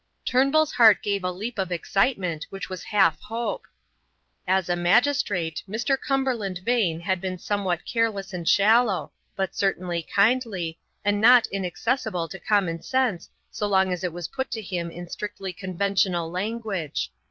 Turnbull's 0.25 0.71
heart 0.71 1.03
gave 1.03 1.23
a 1.23 1.29
leap 1.31 1.59
of 1.59 1.71
excitement 1.71 2.47
which 2.49 2.69
was 2.71 2.85
half 2.85 3.19
hope. 3.19 3.67
As 4.47 4.67
a 4.67 4.75
magistrate 4.75 5.61
Mr. 5.69 5.95
Cumberland 5.95 6.61
Vane 6.65 7.01
had 7.01 7.21
been 7.21 7.37
somewhat 7.37 7.85
careless 7.85 8.33
and 8.33 8.49
shallow, 8.49 9.11
but 9.35 9.55
certainly 9.55 10.01
kindly, 10.01 10.79
and 11.05 11.21
not 11.21 11.45
inaccessible 11.51 12.27
to 12.29 12.39
common 12.39 12.81
sense 12.81 13.29
so 13.51 13.67
long 13.67 13.93
as 13.93 14.03
it 14.03 14.11
was 14.11 14.27
put 14.29 14.49
to 14.49 14.61
him 14.63 14.89
in 14.89 15.07
strictly 15.07 15.53
conventional 15.53 16.31
language. 16.31 17.11